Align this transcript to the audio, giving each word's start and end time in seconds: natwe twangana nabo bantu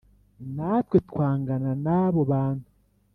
natwe 0.55 0.97
twangana 1.09 1.71
nabo 1.85 2.21
bantu 2.31 2.67